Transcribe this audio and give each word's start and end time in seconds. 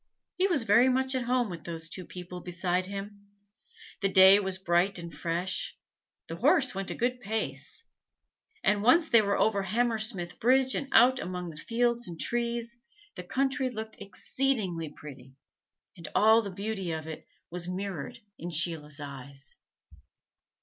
He 0.35 0.47
was 0.47 0.63
very 0.63 0.89
much 0.89 1.13
at 1.13 1.25
home 1.25 1.47
with 1.47 1.63
those 1.63 1.87
two 1.87 2.07
people 2.07 2.41
beside 2.41 2.87
him; 2.87 3.27
the 4.01 4.09
day 4.09 4.39
was 4.39 4.57
bright 4.57 4.97
and 4.97 5.13
fresh; 5.13 5.77
the 6.25 6.37
horse 6.37 6.73
went 6.73 6.89
a 6.89 6.95
good 6.95 7.21
pace; 7.21 7.83
and 8.63 8.81
once 8.81 9.09
they 9.09 9.21
were 9.21 9.37
over 9.37 9.61
Hammersmith 9.61 10.39
Bridge 10.39 10.73
and 10.73 10.87
out 10.91 11.19
among 11.19 11.55
fields 11.55 12.07
and 12.07 12.19
trees, 12.19 12.77
the 13.13 13.21
country 13.21 13.69
looked 13.69 14.01
exceedingly 14.01 14.89
pretty, 14.89 15.35
and 15.95 16.07
all 16.15 16.41
the 16.41 16.49
beauty 16.49 16.91
of 16.91 17.05
it 17.05 17.27
was 17.51 17.67
mirrored 17.69 18.21
in 18.39 18.49
Sheila's 18.49 18.99
eyes. 18.99 19.59